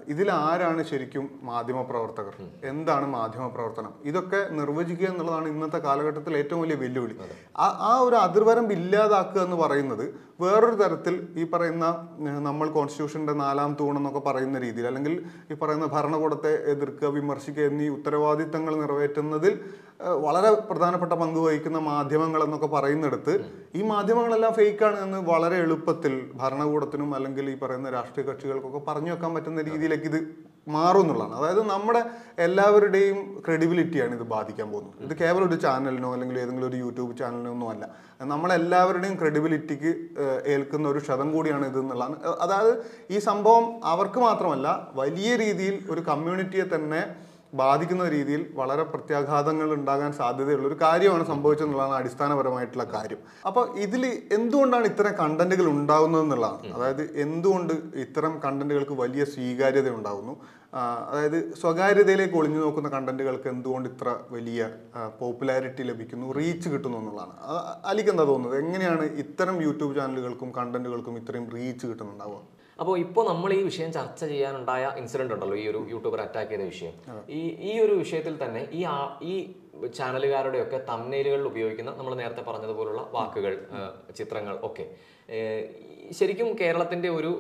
ഇതിൽ 0.07 0.27
ആരാണ് 0.31 0.81
ശരിക്കും 0.83 1.25
മാധ്യമ 1.43 1.79
പ്രവർത്തകർ 1.81 2.35
എന്താണ് 2.71 3.05
മാധ്യമ 3.07 3.45
പ്രവർത്തനം 3.47 3.93
ഇതൊക്കെ 4.03 4.41
നിർവചിക്കുക 4.51 5.07
എന്നുള്ളതാണ് 5.07 5.47
ഇന്നത്തെ 5.47 5.77
കാലഘട്ടത്തിൽ 5.77 6.33
ഏറ്റവും 6.37 6.61
വലിയ 6.61 6.75
വെല്ലുവിളി. 6.75 7.15
ആ 7.57 7.67
ആ 7.89 7.93
ഒരു 7.99 8.15
അതിർവരമ്പ് 8.15 8.73
ഇല്ലാതാക്കുക 8.73 9.41
എന്ന് 9.41 9.55
പറയുന്നത് 9.55 10.05
വേറൊരു 10.39 10.75
തരത്തിൽ 10.75 11.15
ഈ 11.35 11.43
പറയുന്ന 11.43 11.85
നമ്മൾ 12.39 12.67
കോൺസ്റ്റിറ്റ്യൂഷന്റെ 12.69 13.33
നാലാം 13.33 13.71
തൂണെന്നൊക്കെ 13.79 14.21
പറയുന്ന 14.25 14.57
രീതിയിൽ 14.59 14.87
അല്ലെങ്കിൽ 14.87 15.13
ഈ 15.51 15.55
പറയുന്ന 15.55 15.85
ഭരണകൂടത്തെ 15.85 16.51
എതിർക്കുക 16.65 17.09
വിമർശിക്കുക 17.09 17.65
എന്നീ 17.65 17.87
ഉത്തരവാദിത്തങ്ങൾ 17.89 18.73
നിറവേറ്റുന്നതിൽ 18.75 19.53
വളരെ 20.19 20.49
പ്രധാനപ്പെട്ട 20.61 21.13
പങ്ക് 21.13 21.39
വഹിക്കുന്ന 21.39 21.79
മാധ്യമങ്ങൾ 21.83 22.41
എന്നൊക്കെ 22.43 22.67
പറയുന്നിടത്ത് 22.67 23.33
ഈ 23.75 23.83
മാധ്യമങ്ങളെല്ലാം 23.85 24.53
ഫേക്കാണ് 24.53 24.97
എന്ന് 24.99 25.19
വളരെ 25.27 25.57
എളുപ്പത്തിൽ 25.57 26.15
ഭരണകൂടത്തിനും 26.35 27.11
അല്ലെങ്കിൽ 27.15 27.47
ഈ 27.49 27.55
പറയുന്ന 27.55 27.89
രാഷ്ട്രീയ 27.89 28.25
കക്ഷികൾക്കൊക്കെ 28.25 28.81
പറഞ്ഞു 28.87 29.11
വെക്കാൻ 29.11 29.33
പറ്റുന്ന 29.33 29.63
രീതിയിലേക്ക് 29.63 30.07
ഇത് 30.07 30.19
മാറും 30.67 31.01
എന്നുള്ളതാണ്. 31.01 31.35
അതായത് 31.35 31.67
നമ്മുടെ 31.69 32.01
എല്ലാവരുടെയും 32.39 33.43
ക്രെഡിബിലിറ്റിയാണ് 33.45 34.13
ഇത് 34.15 34.23
ബാധിക്കാൻ 34.23 34.71
പോകുന്നത്. 34.71 35.03
ഇത് 35.03 35.17
കേവലം 35.17 35.47
ഒരു 35.47 35.55
ചാനലിനോ 35.55 36.13
അല്ലെങ്കിൽ 36.13 36.39
ഏതെങ്കിലും 36.39 36.67
ഒരു 36.67 36.75
യൂട്യൂബ് 36.75 37.17
ചാനലിനോ 37.17 37.51
ഒന്നും 37.51 37.69
അല്ല. 37.69 37.85
നമ്മളെല്ലാവരുടെയും 38.21 39.19
ക്രെഡിബിലിറ്റിക്ക് 39.19 39.93
ഏൽക്കുന്ന 40.45 40.89
ഒരു 40.89 40.99
ക്ഷതം 40.99 41.31
കൂടിയാണ് 41.31 41.65
ഇത് 41.65 41.79
എന്നുള്ളതാണ്. 41.79 42.15
അതായത് 42.41 42.73
ഈ 43.11 43.19
സംഭവം 43.19 43.81
അവർക്ക് 43.83 44.19
മാത്രമല്ല 44.19 44.91
വലിയ 44.93 45.35
രീതിയിൽ 45.35 45.91
ഒരു 45.91 46.01
കമ്മ്യൂണിറ്റിയെ 46.01 46.75
തന്നെ 46.75 47.15
ബാധിക്കുന്ന 47.61 48.05
രീതിയിൽ 48.15 48.41
വളരെ 48.59 48.83
പ്രത്യാഘാതങ്ങൾ 48.91 49.69
ഉണ്ടാകാൻ 49.77 50.11
സാധ്യതയുള്ള 50.19 50.67
ഒരു 50.71 50.77
കാര്യമാണ് 50.83 51.23
സംഭവിച്ചതെന്നുള്ളതാണ് 51.31 51.95
അടിസ്ഥാനപരമായിട്ടുള്ള 51.99 52.85
കാര്യം. 52.95 53.21
അപ്പോൾ 53.49 53.63
ഇതിൽ 53.85 54.03
എന്തുകൊണ്ടാണ് 54.37 54.87
ഇത്തരം 54.91 55.13
കണ്ടന്റുകൾ 55.21 55.67
ഉണ്ടാകുന്നത് 55.75 56.23
എന്നുള്ളതാണ്. 56.25 56.73
അതായത് 56.77 57.03
എന്തുകൊണ്ട് 57.25 57.73
ഇത്തരം 58.05 58.35
കണ്ടന്റുകൾക്ക് 58.45 58.97
വലിയ 59.03 59.23
സ്വീകാര്യത 59.35 59.89
ഉണ്ടാകുന്നു 59.99 60.35
അതായത് 61.09 61.37
സ്വകാര്യതയിലേക്ക് 61.59 62.35
ഒളിഞ്ഞു 62.39 62.59
നോക്കുന്ന 62.63 62.87
കണ്ടന്റുകൾക്ക് 62.95 63.47
എന്തുകൊണ്ട് 63.51 63.87
ഇത്ര 63.91 64.09
വലിയ 64.33 64.61
പോപ്പുലാരിറ്റി 65.19 65.83
ലഭിക്കുന്നു 65.89 66.33
റീച്ച് 66.37 66.67
കിട്ടുന്നു 66.73 66.97
എന്നുള്ളതാണ്. 67.01 67.35
അലിക്ക് 67.91 68.11
എന്താ 68.13 68.25
തോന്നുന്നത്? 68.31 68.57
എങ്ങനെയാണ് 68.63 69.05
ഇത്തരം 69.23 69.57
യൂട്യൂബ് 69.67 69.95
ചാനലുകൾക്കും 69.99 70.51
കണ്ടന്റുകൾക്കും 70.59 71.17
ഇത്രയും 71.21 71.47
റീച്ച് 71.55 71.85
കിട്ടുന്നുണ്ടാവുക? 71.91 72.41
അപ്പോൾ 72.79 72.99
ഇപ്പോൾ 72.99 73.27
നമ്മൾ 73.27 73.53
ഈ 73.53 73.61
വിഷയം 73.61 73.93
ചർച്ച 73.93 74.25
ചെയ്യാനുണ്ടായ 74.25 74.93
ഇൻസിഡന്റ് 74.97 75.33
ഉണ്ടല്ലോ 75.33 75.57
ഈ 75.57 75.67
ഒരു 75.67 75.87
യൂട്യൂബർ 75.89 76.21
അറ്റാക്ക് 76.21 76.51
ചെയ്ത 76.51 76.61
വിഷയം. 76.61 76.93
ഈ 77.29 77.41
ഈ 77.61 77.79
ഒരു 77.79 77.91
വിഷയത്തിൽ 77.91 78.45
തന്നെ 78.45 78.67
ഈ 78.71 78.83
ആ- 78.83 79.19
ഈ 79.21 79.53
ചാനലുകാരുടെയൊക്കെ 79.97 80.77
തമ്മനയിലുകളിൽ 80.89 81.47
ഉപയോഗിക്കുന്ന 81.47 81.91
നമ്മൾ 81.97 82.15
നേരത്തെ 82.15 82.41
പറഞ്ഞതുപോലുള്ള 82.41 83.09
വാക്കുകൾ 83.11 83.53
ചിത്രങ്ങൾ 84.15 84.59
ഒക്കെ. 84.63 84.85
ശരിക്കും 86.11 86.49
കേരളത്തിന്റെ 86.59 87.09
ഒരു 87.09 87.31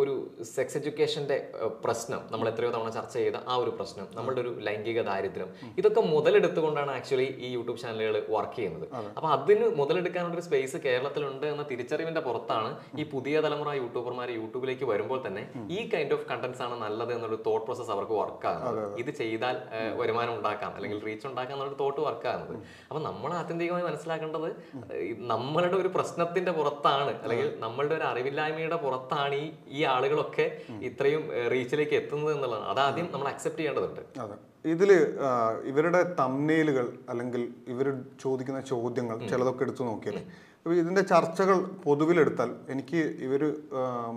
ഒരു 0.00 0.12
സെക്സ് 0.46 0.76
എഡ്യൂക്കേഷന്റെ 0.76 1.36
പ്രശ്നം 1.84 2.20
നമ്മൾ 2.32 2.46
എത്രയോ 2.48 2.70
തവണ 2.70 2.88
ചർച്ച 2.88 3.14
ചെയ്ത 3.16 3.38
ആ 3.48 3.54
ഒരു 3.54 3.70
പ്രശ്നം 3.70 4.06
നമ്മളുടെ 4.16 4.40
ഒരു 4.40 4.52
ലൈംഗിക 4.60 5.00
ദാരിദ്ര്യം 5.02 5.48
ഇതൊക്കെ 5.78 6.02
മുതലെടുത്തുകൊണ്ടാണ് 6.10 6.90
ആക്ച്വലി 6.90 7.28
ഈ 7.38 7.50
യൂട്യൂബ് 7.50 7.78
ചാനലുകൾ 7.80 8.16
വർക്ക് 8.28 8.56
ചെയ്യുന്നത്. 8.56 8.86
അപ്പൊ 9.16 9.28
അതിന് 9.28 9.66
മുതലെടുക്കാനുള്ള 9.80 10.34
ഒരു 10.34 10.44
സ്പേസ് 10.48 10.76
കേരളത്തിലുണ്ട് 10.76 11.46
എന്ന 11.46 11.64
തിരിച്ചറിവിന്റെ 11.70 12.20
പുറത്താണ് 12.20 12.70
ഈ 12.98 13.04
പുതിയ 13.12 13.40
തലമുറ 13.40 13.72
യൂട്യൂബർമാർ 13.72 14.30
യൂട്യൂബിലേക്ക് 14.30 14.84
വരുമ്പോൾ 14.84 15.20
തന്നെ 15.26 15.42
ഈ 15.70 15.80
കൈൻഡ് 15.94 16.14
ഓഫ് 16.14 16.26
കണ്ടന്റ്സ് 16.30 16.62
ആണ് 16.62 16.76
നല്ലത് 16.82 17.12
എന്നൊരു 17.14 17.38
തോട്ട് 17.46 17.64
പ്രോസസ് 17.66 17.92
അവർക്ക് 17.96 18.12
വർക്ക് 18.12 18.46
ആകുന്നത് 18.46 18.98
ഇത് 18.98 19.10
ചെയ്താൽ 19.14 19.56
വരുമാനം 19.96 20.34
ഉണ്ടാക്കാം 20.34 20.72
അല്ലെങ്കിൽ 20.76 21.00
റീച്ച് 21.00 21.26
ഉണ്ടാക്കാം 21.26 21.56
എന്നൊരു 21.58 21.78
തോട്ട് 21.80 22.00
വർക്ക് 22.00 22.28
ആകുന്നത് 22.28 22.56
അപ്പൊ 22.88 23.02
നമ്മൾ 23.02 23.32
ആത്യന്തികമായി 23.32 23.84
മനസ്സിലാക്കേണ്ടത് 23.84 24.48
നമ്മളുടെ 25.26 25.76
ഒരു 25.76 25.92
പ്രശ്നത്തിന്റെ 25.96 26.52
പുറത്താണ് 26.52 27.14
അല്ലെങ്കിൽ 27.22 27.50
നമ്മളുടെ 27.60 27.96
ഒരു 28.00 28.06
അറിവില്ലായ്മയുടെ 28.10 28.76
പുറത്താണ് 28.84 29.38
ഈ 29.42 29.46
ഈ 29.78 29.80
ആളുകളൊക്കെ 29.94 30.44
ഇത്രയും 30.88 31.22
റീച്ചിലേക്ക് 31.52 31.94
എത്തുന്നത് 32.00 32.30
എന്നുള്ളതാണ്. 32.34 32.66
അതാദ്യം 32.72 33.08
നമ്മൾ 33.14 33.28
അക്സെപ്റ്റ് 33.32 33.60
ചെയ്യേണ്ടതുണ്ട്. 33.60 34.02
ഇതിൽ 34.74 34.90
ഇവരുടെ 35.70 36.00
തമ്നയിലുകൾ 36.20 36.86
അല്ലെങ്കിൽ 37.10 37.42
ഇവർ 37.72 37.86
ചോദിക്കുന്ന 38.22 38.60
ചോദ്യങ്ങൾ 38.70 39.16
ചിലതൊക്കെ 39.30 39.62
എടുത്തു 39.66 39.82
നോക്കിയാൽ 39.88 40.16
അപ്പൊ 40.62 40.74
ഇതിന്റെ 40.80 41.02
ചർച്ചകൾ 41.12 41.58
പൊതുവിലെടുത്താൽ 41.84 42.50
എനിക്ക് 42.72 43.00
ഇവർ 43.26 43.42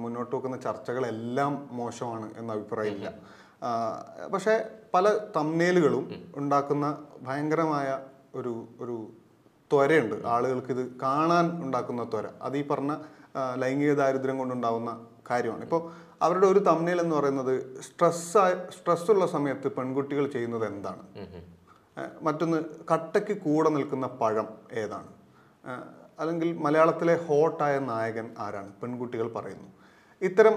മുന്നോട്ട് 0.01 0.33
വെക്കുന്ന 0.35 0.57
ചർച്ചകളെല്ലാം 0.65 1.53
മോശമാണ് 1.79 2.27
എന്ന 2.39 2.49
അഭിപ്രായമില്ല. 2.57 3.11
പക്ഷേ 4.33 4.55
പല 4.95 5.05
തമ്മേലുകളും 5.37 6.05
ഉണ്ടാക്കുന്ന 6.41 6.85
ഭയങ്കരമായ 7.27 7.89
ഒരു 8.39 8.53
ഒരു 8.83 8.97
ത്വരയുണ്ട്. 9.71 10.15
ആളുകൾക്ക് 10.33 10.71
ഇത് 10.75 10.83
കാണാൻ 11.05 11.45
ഉണ്ടാക്കുന്ന 11.65 12.03
ത്വര. 12.13 12.27
അത് 12.45 12.57
ഈ 12.61 12.63
പറഞ്ഞ 12.71 12.93
ലൈംഗിക 13.61 13.93
ദാരിദ്ര്യം 13.93 14.37
കൊണ്ടുണ്ടാവുന്ന 14.37 14.91
കാര്യമാണ്. 15.29 15.63
ഇപ്പോൾ 15.63 15.81
അവരുടെ 16.21 16.47
ഒരു 16.47 16.59
തമ്മിൽ 16.59 17.01
എന്ന് 17.01 17.15
പറയുന്നത് 17.15 17.53
സ്ട്രെസ് 17.81 18.25
സ്ട്രെസ്സുള്ള 18.77 19.25
സമയത്ത് 19.25 19.67
പെൺകുട്ടികൾ 19.77 20.27
ചെയ്യുന്നത് 20.27 20.65
എന്താണ്? 20.65 21.03
മറ്റൊന്ന് 22.21 22.57
കട്ടയ്ക്ക് 22.91 23.35
കൂടെ 23.41 23.69
നിൽക്കുന്ന 23.69 24.07
പഴം 24.21 24.47
ഏതാണ്? 24.73 25.11
അല്ലെങ്കിൽ 26.19 26.49
മലയാളത്തിലെ 26.57 27.15
ഹോട്ടായ 27.27 27.79
നായകൻ 27.79 28.27
ആരാണ്? 28.37 28.71
പെൺകുട്ടികൾ 28.81 29.27
പറയുന്നു. 29.33 29.69
ഇത്തരം 30.21 30.55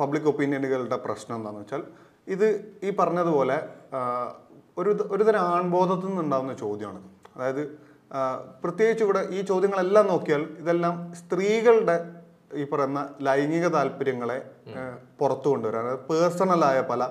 പബ്ലിക് 0.00 0.28
ഒപ്പീനിയനുകളുടെ 0.28 0.96
പ്രശ്നം 0.96 1.36
എന്താണെന്ന് 1.36 1.60
വെച്ചാൽ 1.60 1.82
ഇത് 2.28 2.46
ഈ 2.82 2.90
പറഞ്ഞതുപോലെ 2.90 3.56
ഒരു 4.78 4.90
ഒരുതരം 4.90 5.24
ഒരു 5.24 5.36
ആൺബോധത്തിൽ 5.36 6.06
നിന്നുണ്ടാകുന്ന 6.06 6.54
ചോദ്യമാണ് 6.54 7.00
അതായത് 7.36 7.62
പ്രത്യേകിച്ച് 8.62 9.04
ഇവിടെ 9.04 9.22
ഈ 9.30 9.40
ചോദ്യങ്ങളെല്ലാം 9.42 10.06
നോക്കിയാൽ 10.06 10.42
ഇതെല്ലാം 10.58 10.94
സ്ത്രീകളുടെ 11.14 11.96
ഈ 12.54 12.64
പറയുന്ന 12.64 13.00
ലൈംഗിക 13.20 13.66
താല്പര്യങ്ങളെ 13.68 14.38
പുറത്തു 15.18 15.48
കൊണ്ടുവരാൻ 15.48 15.84
അതായത് 15.84 16.04
പേഴ്സണലായ 16.10 16.80
പല 16.80 17.02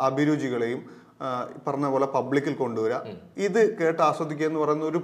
അഭിരുചികളെയും 0.00 0.80
പറഞ്ഞ 1.66 1.86
പോലെ 1.86 2.06
പബ്ലിക്കിൽ 2.06 2.54
കൊണ്ടുവരിക 2.54 2.98
ഇത് 3.38 3.60
കേട്ട് 3.78 4.02
ആസ്വദിക്കുക 4.02 4.46
എന്ന് 4.46 4.60
പറയുന്ന 4.60 4.84
ഒരു 4.84 5.00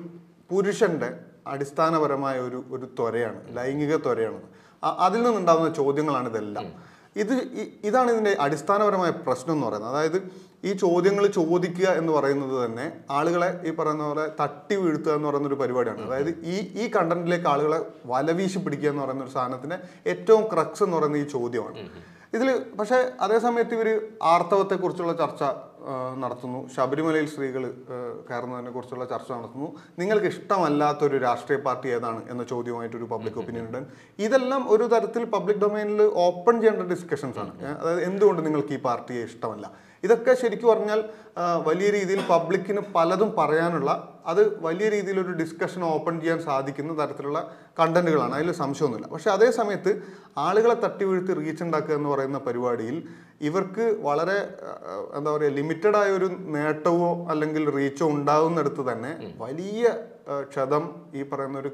പുരുഷന്റെ 0.51 1.09
അടിസ്ഥാനപരമായ 1.47 2.37
ഒരു 2.39 2.61
ഒരു 2.71 2.87
ത്വരയാണ് 2.99 3.41
ലൈംഗിക 3.57 3.97
ത്വരയാണ് 3.97 4.41
അതിൽ 5.01 5.21
നിന്നുണ്ടാകുന്ന 5.23 5.71
ചോദ്യങ്ങളാണ് 5.75 6.29
ഇതെല്ലാം 6.29 6.67
ഇത് 7.23 7.35
ഇതാണ് 7.89 8.11
ഇതിന്റെ 8.15 8.33
അടിസ്ഥാനപരമായ 8.41 9.11
പ്രശ്നം 9.27 9.53
എന്ന് 9.55 9.67
പറയുന്നത്. 9.67 9.93
അതായത് 9.95 10.19
ഈ 10.69 10.73
ചോദ്യങ്ങൾ 10.83 11.25
ചോദിക്കുക 11.39 11.89
എന്ന് 12.01 12.13
പറയുന്നത് 12.13 12.55
തന്നെ 12.65 12.87
ആളുകളെ 13.19 13.49
ഈ 13.69 13.71
പറയുന്ന 13.79 14.05
പോലെ 14.09 14.25
തട്ടി 14.41 14.77
വീഴ്ത്തുക 14.77 15.13
എന്ന് 15.19 15.29
പറയുന്ന 15.29 15.49
ഒരു 15.49 15.59
പരിപാടിയാണ്. 15.63 16.03
അതായത് 16.07 16.31
ഈ 16.55 16.57
ഈ 16.83 16.87
കണ്ടന്റിലേക്ക് 16.97 17.49
ആളുകളെ 17.55 17.79
വലവീശി 18.13 18.59
പിടിക്കുക 18.59 18.91
എന്ന് 18.93 19.03
പറയുന്ന 19.03 19.25
ഒരു 19.25 19.35
സാധനത്തിന്റെ 19.39 19.79
ഏറ്റവും 20.13 20.45
ക്രക്സ് 20.53 20.85
എന്ന് 20.87 20.97
പറയുന്ന 20.97 21.17
ഈ 21.17 21.27
ചോദ്യമാണ്. 21.37 21.79
ഇതിൽ 22.35 22.49
പക്ഷേ 22.79 22.99
അതേസമയത്ത് 23.25 23.75
ഇവർ 23.79 23.89
ആർത്തവത്തെക്കുറിച്ചുള്ള 24.33 25.13
ചർച്ച 25.23 25.43
നടത്തുന്നു. 26.23 26.61
ശബരിമലയിൽ 26.75 27.27
സ്ത്രീകൾ 27.33 27.65
കയറുന്നതിനെ 28.29 28.71
കുറിച്ചുള്ള 28.77 29.05
ചർച്ച 29.13 29.31
നടത്തുന്നു. 29.33 29.69
നിങ്ങൾക്ക് 30.01 30.29
ഇഷ്ടമല്ലാത്തൊരു 30.35 31.19
രാഷ്ട്രീയ 31.27 31.59
പാർട്ടി 31.67 31.89
ഏതാണ് 31.97 32.21
എന്ന 32.33 32.45
ചോദ്യമായിട്ട് 32.53 32.97
ഒരു 33.01 33.09
പബ്ലിക് 33.13 33.39
ഒപ്പീനിയൻ 33.43 33.67
ഉണ്ട് 33.69 33.81
ഇതെല്ലാം 34.27 34.63
ഒരു 34.77 34.85
തരത്തിൽ 34.95 35.25
പബ്ലിക് 35.35 35.63
ഡൊമൈനിൽ 35.65 36.03
ഓപ്പൺ 36.27 36.57
ചെയ്യേണ്ട 36.63 36.87
ഡിസ്കഷൻസ് 36.95 37.39
ആണ്. 37.45 37.53
അതായത് 37.81 38.03
എന്തുകൊണ്ട് 38.11 38.43
നിങ്ങൾക്ക് 38.47 38.75
ഈ 38.79 38.81
പാർട്ടിയെ 38.89 39.23
ഇഷ്ടമല്ല? 39.31 39.67
ഇതൊക്കെ 40.05 40.33
ശരിക്കും 40.43 40.69
പറഞ്ഞാൽ 40.73 41.01
വലിയ 41.69 41.89
രീതിയിൽ 41.91 42.21
പബ്ലിക്കിന് 42.33 42.83
പലതും 42.95 43.31
പറയാനുള്ള 43.39 43.91
അത് 44.27 44.43
വലിയ 44.67 44.87
രീതിയിൽ 44.89 45.19
ഒരു 45.21 45.33
ഡിസ്കഷൻ 45.41 45.83
ഓപ്പൺ 45.85 46.15
ചെയ്യാൻ 46.21 46.39
സാധിക്കുന്ന 46.47 46.93
തരത്തിലുള്ള 47.01 47.41
കണ്ടന്റുകളാണ് 47.79 48.35
അതിൽ 48.35 48.53
സംശയമൊന്നുമില്ല. 48.63 49.09
പക്ഷെ 49.15 49.31
അതേ 49.31 49.49
സമയത്ത് 49.51 49.93
ആളുകളെ 50.47 50.77
തട്ടി 50.85 51.05
വീഴ്ത്തി 51.05 51.33
റീച്ച് 51.41 51.63
ഉണ്ടാക്കുക 51.63 51.95
എന്ന് 51.95 52.11
പറയുന്ന 52.15 52.39
പരിപാടിയിൽ 52.47 52.97
ഇവർക്ക് 53.49 53.87
വളരെ 54.09 54.39
എന്താ 55.17 55.31
പറയുക 55.33 55.53
ലിമിറ്റഡ് 55.59 55.99
ആയ 56.01 56.11
ഒരു 56.19 56.29
നേട്ടവോ 56.57 57.11
അല്ലെങ്കിൽ 57.33 57.65
റീച്ചോ 57.79 58.07
ഉണ്ടാകുന്നിടത്ത് 58.17 58.85
തന്നെ 58.91 59.13
വലിയ 59.45 59.85
ക്ഷതം 60.53 60.85
ഈ 61.15 61.23
പറയുന്ന 61.33 61.59
ഒരു 61.59 61.71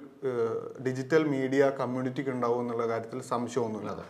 ഡിജിറ്റൽ 0.87 1.23
മീഡിയ 1.35 1.73
കമ്മ്യൂണിറ്റിക്ക് 1.81 2.31
ഉണ്ടാവും 2.31 2.61
എന്നുള്ള 2.61 2.87
കാര്യത്തിൽ 2.87 3.21
സംശയമൊന്നുമില്ല. 3.33 4.03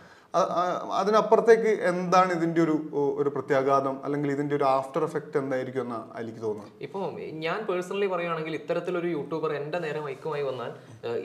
അതിനപ്പുറത്തേക്ക് 0.99 1.71
എന്താണ് 1.89 2.31
ഇതിന്റെ 2.37 2.59
ഒരു 2.65 2.75
ഒരു 3.21 3.29
പ്രത്യാഘാതം 3.35 3.95
അല്ലെങ്കിൽ 4.05 4.29
ഇതിന്റെ 4.35 4.55
ഒരു 4.59 4.65
ആഫ്റ്റർ 4.77 5.03
എഫക്റ്റ് 5.07 5.37
എന്തായിരിക്കും 5.41 5.81
എന്ന് 5.85 5.99
എനിക്ക് 6.21 6.41
തോന്നുന്നത്? 6.45 6.71
ഇപ്പോൾ 6.85 7.03
ഞാൻ 7.45 7.59
പേഴ്സണലി 7.67 8.07
പറയുകയാണെങ്കിൽ 8.13 8.55
ഇത്തരത്തിലൊരു 8.59 9.09
യൂട്യൂബർ 9.17 9.51
എന്റെ 9.59 9.79
നേരെ 9.85 10.01
മൈക്കുമായി 10.07 10.45
വന്നാൽ 10.49 10.71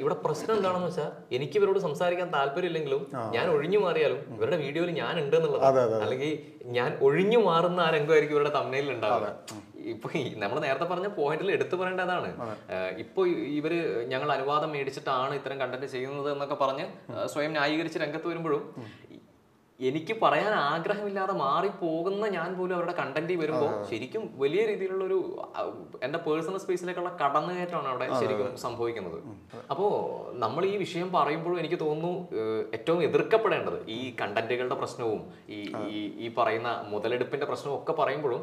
ഇവിടെ 0.03 0.17
പ്രശ്നം 0.25 0.55
എന്താണെന്ന് 0.57 0.91
വെച്ചാൽ 0.91 1.11
എനിക്ക് 1.38 1.59
ഇവരോട് 1.61 1.81
സംസാരിക്കാൻ 1.87 2.29
താല്പര്യമില്ലെങ്കിലും 2.37 3.03
ഞാൻ 3.37 3.49
ഒഴിഞ്ഞു 3.55 3.81
മാറിയാലും 3.87 4.21
ഇവരുടെ 4.37 4.59
വീഡിയോയിൽ 4.65 4.93
ഞാൻ 5.03 5.15
ഉണ്ട് 5.25 5.37
എന്നുള്ളത് 5.37 5.65
അല്ലെങ്കിൽ 6.05 6.33
ഞാൻ 6.79 6.91
ഒഴിഞ്ഞു 7.09 7.41
മാറുന്ന 7.49 7.81
ആ 7.87 7.91
രംഗമായിരിക്കും 7.97 8.37
ഇവരുടെ 8.37 8.55
തമ്മനയിൽ 8.59 8.88
ഉണ്ടാവുക. 8.97 9.29
ഇപ്പൊ 9.95 10.09
നമ്മൾ 10.42 10.59
നേരത്തെ 10.66 10.87
പറഞ്ഞ 10.92 11.09
പോയിന്റിൽ 11.18 11.50
എടുത്തു 11.57 11.76
പറയേണ്ടതാണ്. 11.80 12.30
ഇപ്പൊ 13.04 13.21
ഇവർ 13.59 13.73
ഞങ്ങൾ 14.12 14.28
അനുവാദം 14.37 14.71
മേടിച്ചിട്ടാണ് 14.76 15.35
ഇത്തരം 15.40 15.59
കണ്ടന്റ് 15.62 15.88
ചെയ്യുന്നത് 15.95 16.30
എന്നൊക്കെ 16.35 16.59
പറഞ്ഞ് 16.64 16.87
സ്വയം 17.35 17.52
ന്യായീകരിച്ച് 17.57 18.00
രംഗത്ത് 18.04 18.28
വരുമ്പോഴും 18.33 18.64
എനിക്ക് 19.81 20.15
പറയാൻ 20.23 20.55
ആഗ്രഹമില്ലാതെ 20.69 21.33
മാറിപ്പോകുന്ന 21.33 22.29
ഞാൻ 22.29 22.59
പോലും 22.59 22.75
അവരുടെ 22.75 22.93
കണ്ടന്റ് 22.93 23.33
വരുമ്പോൾ 23.33 23.85
ശരിക്കും 23.91 24.35
വലിയ 24.37 24.67
രീതിയിലുള്ള 24.67 25.05
ഒരു 25.05 25.19
എന്റെ 26.03 26.19
പേഴ്സണൽ 26.19 26.59
സ്പേസിലേക്കുള്ള 26.59 27.17
കടന്നുകയറ്റമാണ് 27.21 27.89
അവിടെ 27.89 28.21
ശരിക്കും 28.21 28.57
സംഭവിക്കുന്നത്. 28.57 29.19
അപ്പോ 29.71 29.87
നമ്മൾ 30.35 30.65
ഈ 30.65 30.77
വിഷയം 30.77 31.13
പറയുമ്പോഴും 31.13 31.59
എനിക്ക് 31.59 31.81
തോന്നുന്നു 31.81 32.13
ഏറ്റവും 32.75 33.03
എതിർക്കപ്പെടേണ്ടത് 33.03 33.87
ഈ 33.89 34.17
കണ്ടന്റുകളുടെ 34.21 34.75
പ്രശ്നവും 34.75 35.21
ഈ 35.49 35.61
ഈ- 35.91 36.13
ഈ 36.19 36.35
പറയുന്ന 36.39 36.85
മുതലെടുപ്പിന്റെ 36.89 37.47
പ്രശ്നവും 37.47 37.79
ഒക്കെ 37.79 37.93
പറയുമ്പോഴും 37.93 38.43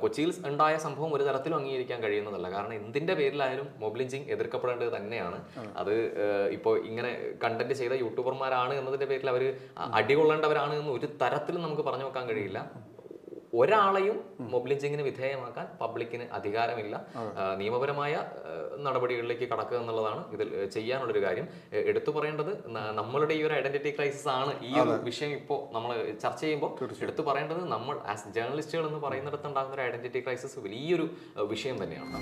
കൊച്ചിയിൽ 0.00 0.34
ഉണ്ടായ 0.46 0.76
സംഭവം 0.76 1.14
ഒരു 1.14 1.22
തരത്തിലും 1.22 1.56
അംഗീകരിക്കാൻ 1.56 2.02
കഴിയുന്നതല്ല. 2.02 2.50
കാരണം 2.50 2.74
എന്തിന്റെ 2.74 3.14
പേരിലായാലും 3.14 3.68
മൊബിലിഞ്ചിങ് 3.78 4.24
എതിർക്കപ്പെടേണ്ടത് 4.28 4.96
തന്നെയാണ്. 4.96 5.40
അത് 5.76 5.94
ഇപ്പോ 6.52 6.64
ഇപ്പോൾ 6.64 6.86
ഇങ്ങനെ 6.86 7.10
കണ്ടന്റ് 7.44 7.74
ചെയ്ത 7.74 7.92
യൂട്യൂബർമാരാണ് 7.94 8.74
എന്നതിന്റെ 8.74 9.06
പേരിൽ 9.06 9.28
അവർ 9.28 9.42
അടികൊള്ളേണ്ടവരാണ് 9.92 10.73
എന്ന് 10.80 10.92
ഒരു 10.98 11.10
തരത്തിലും 11.22 11.62
നമുക്ക് 11.66 11.84
പറഞ്ഞു 11.90 12.08
വെക്കാൻ 12.08 12.26
കഴിയില്ല. 12.30 12.60
ഒരാളെയും 13.60 14.16
മൊബിലിഞ്ചിങ്ങിന് 14.52 15.02
വിധേയമാക്കാൻ 15.08 15.66
പബ്ലിക്കിന് 15.80 16.24
അധികാരമില്ല. 16.38 16.94
നിയമപരമായ 17.60 18.14
നടപടികളിലേക്ക് 18.86 19.46
കടക്കുക 19.52 19.78
എന്നുള്ളതാണ് 19.82 20.22
ഇതിൽ 20.34 20.48
ചെയ്യാനുള്ളൊരു 20.76 21.22
കാര്യം. 21.26 21.46
എടുത്തു 21.90 22.10
പറയേണ്ടത് 22.16 22.52
നമ്മളുടെ 23.00 23.34
ഈ 23.38 23.42
ഒരു 23.48 23.54
ഐഡന്റിറ്റി 23.60 23.92
ക്രൈസിസ് 23.98 24.28
ആണ് 24.36 24.54
ഈ 24.70 24.72
ഒരു 24.84 24.96
വിഷയം 25.08 25.32
ഇപ്പോൾ 25.40 25.60
നമ്മൾ 25.76 25.90
ചർച്ച 26.24 26.40
ചെയ്യുമ്പോൾ 26.44 26.72
എടുത്തു 27.06 27.24
പറയേണ്ടത് 27.30 27.64
നമ്മൾ 27.74 27.96
ആസ് 28.14 28.34
ജേർണലിസ്റ്റുകൾ 28.38 28.86
എന്ന് 28.90 29.02
പറയുന്നിടത്ത് 29.08 29.48
ഉണ്ടാകുന്ന 29.52 29.76
ഒരു 29.78 29.84
ഐഡന്റിറ്റി 29.88 30.22
ക്രൈസിസ് 30.26 30.58
വലിയൊരു 30.68 31.08
വിഷയം 31.54 31.78
തന്നെയാണ്. 31.84 32.16